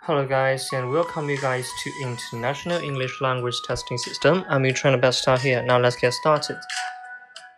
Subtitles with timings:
[0.00, 4.44] Hello guys and welcome you guys to International English Language Testing System.
[4.48, 5.62] I'm your trainer Best Star here.
[5.62, 6.58] Now let's get started.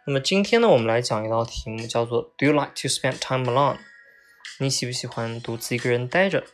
[0.06, 3.78] 那么今天呢，我们来讲一道题目，叫做 Do you like to spend time alone？
[4.58, 6.44] 你喜不喜欢独自一个人待着？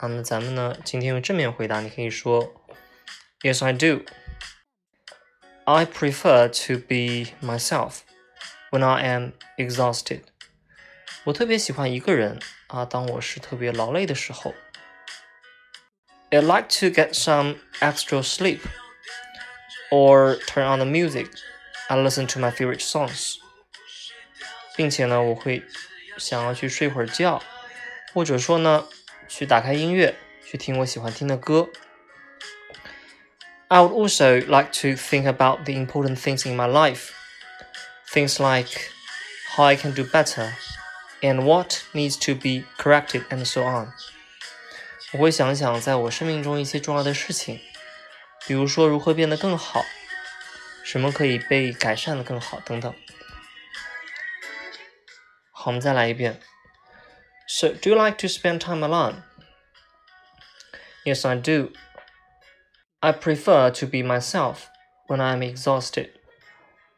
[0.00, 2.52] 那么咱们呢，今天用正面回答，你可以说
[3.42, 4.04] Yes, I do.
[5.64, 8.00] I prefer to be myself
[8.72, 10.22] when I am exhausted.
[11.26, 14.54] 我特别喜欢一个人啊，当我是特别劳累的时候。
[16.30, 18.60] I like to get some extra sleep
[19.90, 21.28] or turn on the music
[21.88, 23.36] and listen to my favorite songs。
[24.74, 25.62] 并且呢，我会
[26.16, 27.42] 想要去睡会儿觉，
[28.14, 28.88] 或者说呢，
[29.28, 31.68] 去打开音乐，去听我喜欢听的歌。
[33.68, 37.10] I would also like to think about the important things in my life,
[38.10, 38.70] things like
[39.54, 40.52] how I can do better
[41.22, 43.92] and what needs to be corrected and so on。
[45.12, 47.60] 我会想想在我生命中一些重要的事情，
[48.46, 49.84] 比如说如何变得更好，
[50.82, 52.94] 什么可以被改善的更好等等。
[55.50, 56.40] 好，我们再来一遍。
[57.46, 59.22] So, do you like to spend time alone?
[61.04, 61.72] Yes, I do.
[63.00, 64.68] I prefer to be myself
[65.08, 66.10] when I'm exhausted.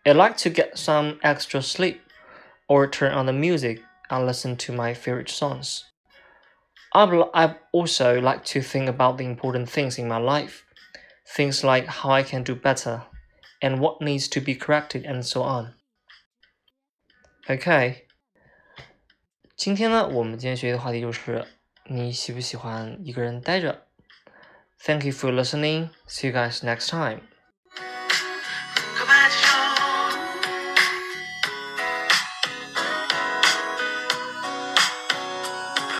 [0.05, 2.01] I like to get some extra sleep
[2.69, 5.85] or turn on the music and listen to my favorite songs.
[6.93, 10.65] I also like to think about the important things in my life,
[11.27, 13.03] things like how I can do better
[13.61, 15.75] and what needs to be corrected and so on.
[17.49, 18.07] OK，
[19.57, 21.47] 今天呢，我们今天学习的话题就是
[21.87, 23.87] 你喜不喜欢一个人待着？
[24.79, 25.91] Thank you for listening.
[26.07, 27.23] See you guys next time.